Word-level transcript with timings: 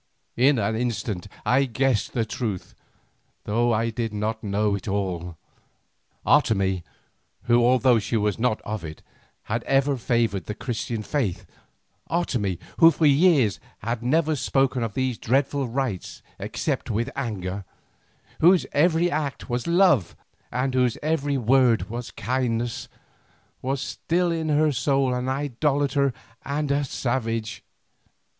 In 0.35 0.57
an 0.57 0.75
instant 0.75 1.27
I 1.45 1.65
guessed 1.65 2.13
the 2.13 2.25
truth, 2.25 2.73
though 3.43 3.71
I 3.71 3.91
did 3.91 4.11
not 4.15 4.43
know 4.43 4.73
it 4.73 4.87
all. 4.87 5.37
Otomie, 6.25 6.81
who 7.43 7.63
although 7.63 7.99
she 7.99 8.17
was 8.17 8.39
not 8.39 8.61
of 8.63 8.83
it, 8.83 9.03
had 9.43 9.61
ever 9.65 9.97
favoured 9.97 10.47
the 10.47 10.55
Christian 10.55 11.03
faith, 11.03 11.45
Otomie, 12.09 12.57
who 12.79 12.89
for 12.89 13.05
years 13.05 13.59
had 13.83 14.01
never 14.01 14.35
spoken 14.35 14.81
of 14.81 14.95
these 14.95 15.19
dreadful 15.19 15.67
rites 15.67 16.23
except 16.39 16.89
with 16.89 17.11
anger, 17.15 17.63
whose 18.39 18.65
every 18.71 19.11
act 19.11 19.51
was 19.51 19.67
love 19.67 20.15
and 20.51 20.73
whose 20.73 20.97
every 21.03 21.37
word 21.37 21.91
was 21.91 22.09
kindness, 22.09 22.87
was 23.61 23.79
still 23.81 24.31
in 24.31 24.49
her 24.49 24.71
soul 24.71 25.13
an 25.13 25.29
idolater 25.29 26.11
and 26.43 26.71
a 26.71 26.83
savage. 26.83 27.63